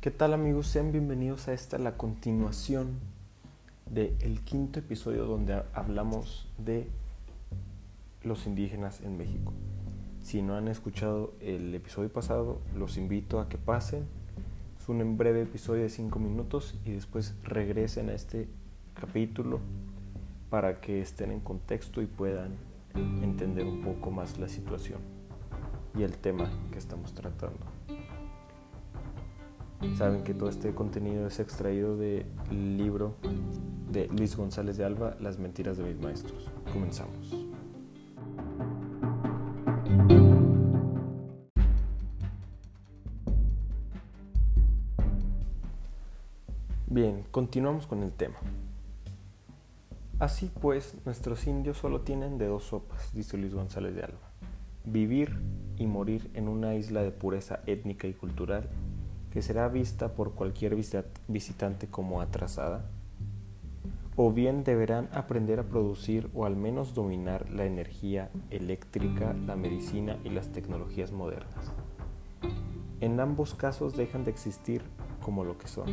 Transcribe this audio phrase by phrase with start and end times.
[0.00, 0.68] ¿Qué tal amigos?
[0.68, 3.00] Sean bienvenidos a esta, la continuación
[3.90, 6.86] del quinto episodio donde hablamos de
[8.22, 9.52] los indígenas en México.
[10.22, 14.06] Si no han escuchado el episodio pasado, los invito a que pasen.
[14.80, 18.46] Es un breve episodio de 5 minutos y después regresen a este
[18.94, 19.58] capítulo
[20.48, 22.52] para que estén en contexto y puedan
[22.94, 25.00] entender un poco más la situación
[25.96, 27.66] y el tema que estamos tratando.
[29.96, 32.26] Saben que todo este contenido es extraído del
[32.76, 33.14] libro
[33.90, 36.50] de Luis González de Alba, Las mentiras de mis maestros.
[36.72, 37.48] Comenzamos.
[46.86, 48.36] Bien, continuamos con el tema.
[50.18, 54.32] Así pues, nuestros indios solo tienen de dos sopas, dice Luis González de Alba.
[54.84, 55.38] Vivir
[55.76, 58.68] y morir en una isla de pureza étnica y cultural
[59.30, 60.74] que será vista por cualquier
[61.28, 62.90] visitante como atrasada,
[64.16, 70.18] o bien deberán aprender a producir o al menos dominar la energía eléctrica, la medicina
[70.24, 71.72] y las tecnologías modernas.
[73.00, 74.82] En ambos casos dejan de existir
[75.22, 75.86] como lo que son.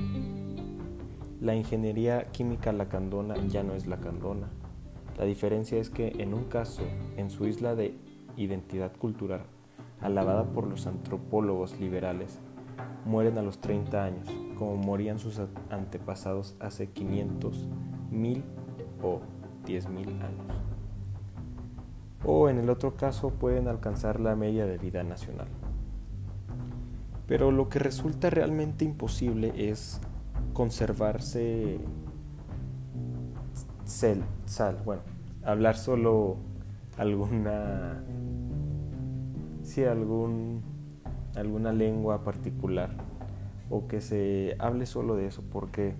[1.39, 4.49] La ingeniería química lacandona ya no es lacandona.
[5.20, 6.81] La diferencia es que en un caso,
[7.17, 7.95] en su isla de
[8.38, 9.42] identidad cultural,
[10.02, 12.39] alabada por los antropólogos liberales,
[13.06, 17.67] mueren a los 30 años, como morían sus antepasados hace 500,
[18.12, 18.44] 1000
[19.02, 19.22] o
[19.66, 20.45] 10.000 años.
[22.23, 25.48] O en el otro caso pueden alcanzar la media de vida nacional.
[27.28, 30.00] Pero lo que resulta realmente imposible es
[30.54, 31.80] conservarse
[33.84, 35.02] sal, sal bueno,
[35.44, 36.38] hablar solo
[36.98, 38.04] alguna,
[39.64, 40.75] si algún
[41.36, 42.89] alguna lengua particular
[43.69, 45.95] o que se hable solo de eso, porque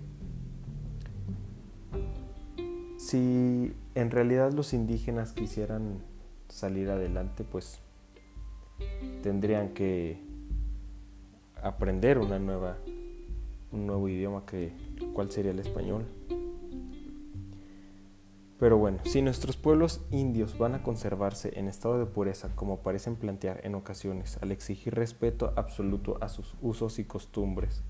[2.96, 5.98] si en realidad los indígenas quisieran
[6.48, 7.80] salir adelante, pues
[9.22, 10.20] tendrían que
[11.62, 12.76] aprender una nueva
[13.72, 14.72] un nuevo idioma que
[15.12, 16.04] cuál sería el español
[18.58, 23.16] pero bueno, si nuestros pueblos indios van a conservarse en estado de pureza como parecen
[23.16, 27.82] plantear en ocasiones al exigir respeto absoluto a sus usos y costumbres,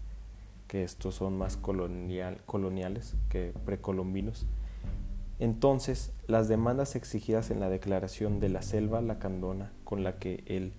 [0.66, 4.46] que estos son más colonial, coloniales que precolombinos,
[5.38, 10.72] entonces las demandas exigidas en la declaración de la selva lacandona con la que el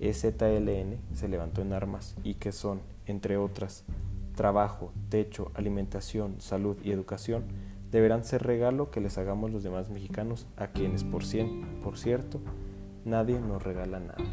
[0.00, 3.84] EZLN se levantó en armas y que son, entre otras,
[4.34, 7.44] trabajo, techo, alimentación, salud y educación,
[7.92, 11.22] deberán ser regalo que les hagamos los demás mexicanos, a quienes, por,
[11.84, 12.40] por cierto,
[13.04, 14.24] nadie nos regala nada.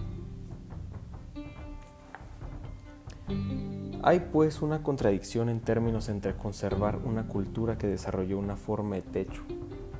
[4.01, 9.01] Hay pues una contradicción en términos entre conservar una cultura que desarrolló una forma de
[9.01, 9.43] techo,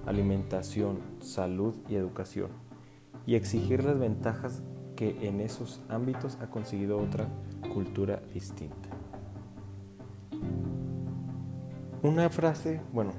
[0.06, 2.47] alimentación, salud y educación,
[3.26, 4.64] y exigir las ventajas
[4.96, 7.28] que en esos ámbitos ha conseguido otra
[7.74, 8.90] cultura distinta.
[12.02, 13.12] Una frase, bueno,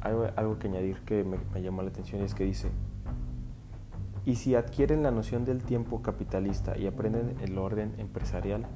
[0.00, 2.70] algo, que añadir que me, me llamó la atención es que dice,
[4.24, 8.66] y si adquieren la noción del tiempo capitalista y aprenden el orden empresarial,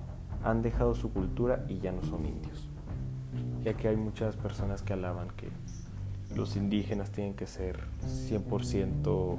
[0.43, 2.69] han dejado su cultura y ya no son indios.
[3.63, 5.49] Ya que hay muchas personas que alaban que
[6.35, 7.81] los indígenas tienen que ser
[8.31, 9.37] 100%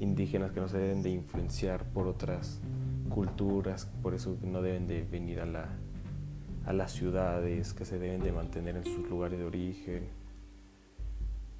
[0.00, 2.60] indígenas, que no se deben de influenciar por otras
[3.08, 5.66] culturas, por eso no deben de venir a, la,
[6.64, 10.21] a las ciudades, que se deben de mantener en sus lugares de origen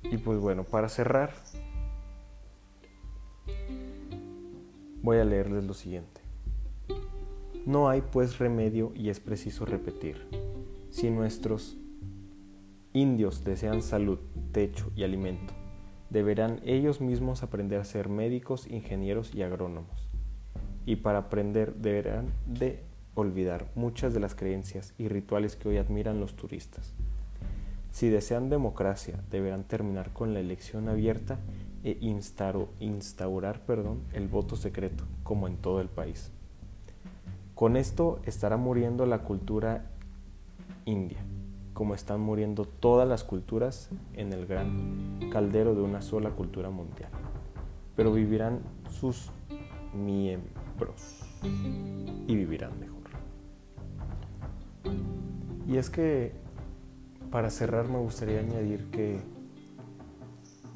[0.04, 1.32] y pues bueno, para cerrar,
[5.02, 6.20] voy a leerles lo siguiente.
[7.64, 10.26] No hay pues remedio y es preciso repetir.
[10.90, 11.76] Si nuestros
[12.92, 14.18] indios desean salud,
[14.52, 15.54] techo y alimento,
[16.10, 20.10] deberán ellos mismos aprender a ser médicos, ingenieros y agrónomos.
[20.84, 22.82] Y para aprender deberán de
[23.14, 26.94] olvidar muchas de las creencias y rituales que hoy admiran los turistas.
[27.92, 31.38] Si desean democracia, deberán terminar con la elección abierta
[31.84, 31.98] e
[32.80, 36.32] instaurar perdón, el voto secreto, como en todo el país.
[37.54, 39.90] Con esto estará muriendo la cultura
[40.86, 41.18] india,
[41.74, 47.10] como están muriendo todas las culturas en el gran caldero de una sola cultura mundial.
[47.94, 49.30] Pero vivirán sus
[49.94, 51.20] miembros
[52.26, 53.02] y vivirán mejor.
[55.68, 56.32] Y es que
[57.32, 59.18] para cerrar me gustaría añadir que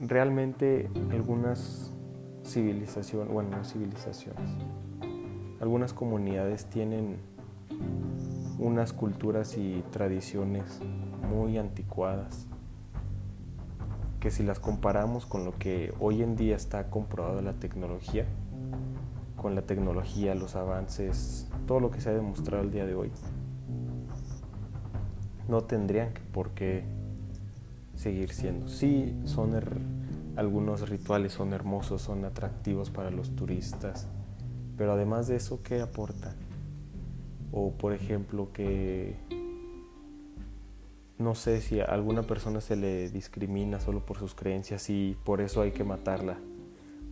[0.01, 1.93] realmente algunas
[2.45, 4.51] civilizaciones, bueno, no civilizaciones,
[5.61, 7.19] algunas comunidades tienen
[8.59, 10.81] unas culturas y tradiciones
[11.31, 12.47] muy anticuadas
[14.19, 18.25] que si las comparamos con lo que hoy en día está comprobado la tecnología,
[19.37, 23.13] con la tecnología, los avances, todo lo que se ha demostrado el día de hoy,
[25.49, 26.85] no tendrían por qué
[27.95, 28.69] seguir siendo.
[28.69, 29.15] Sí,
[30.37, 34.07] algunos rituales son hermosos, son atractivos para los turistas,
[34.77, 36.35] pero además de eso, ¿qué aportan?
[37.53, 39.17] O por ejemplo, que
[41.19, 45.41] no sé si a alguna persona se le discrimina solo por sus creencias y por
[45.41, 46.37] eso hay que matarla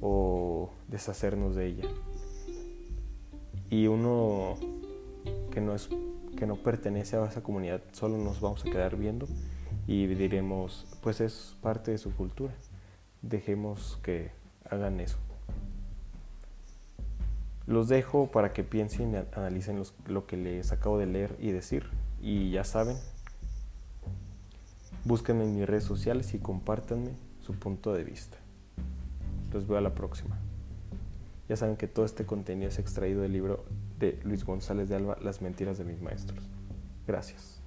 [0.03, 1.89] o deshacernos de ella.
[3.71, 4.57] Y uno
[5.51, 5.89] que no es
[6.35, 9.27] que no pertenece a esa comunidad, solo nos vamos a quedar viendo
[9.87, 12.53] y diremos, pues es parte de su cultura.
[13.23, 14.31] Dejemos que
[14.69, 15.19] hagan eso.
[17.67, 21.87] Los dejo para que piensen y analicen lo que les acabo de leer y decir.
[22.21, 22.97] Y ya saben,
[25.05, 27.11] búsquenme en mis redes sociales y compártanme
[27.41, 28.37] su punto de vista.
[29.53, 30.39] Los veo a la próxima.
[31.49, 33.65] Ya saben que todo este contenido es extraído del libro
[33.99, 36.49] de Luis González de Alba, Las mentiras de mis maestros.
[37.07, 37.64] Gracias.